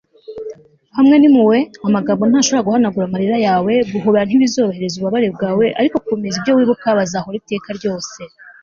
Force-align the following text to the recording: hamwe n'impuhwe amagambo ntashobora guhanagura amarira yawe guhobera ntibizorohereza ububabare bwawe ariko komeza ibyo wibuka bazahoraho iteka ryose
hamwe 0.97 1.15
n'impuhwe 1.17 1.57
amagambo 1.87 2.23
ntashobora 2.25 2.65
guhanagura 2.67 3.05
amarira 3.07 3.37
yawe 3.47 3.73
guhobera 3.91 4.25
ntibizorohereza 4.25 4.95
ububabare 4.95 5.27
bwawe 5.35 5.65
ariko 5.79 5.95
komeza 6.07 6.35
ibyo 6.39 6.51
wibuka 6.57 6.87
bazahoraho 6.99 7.39
iteka 7.41 7.69
ryose 7.77 8.19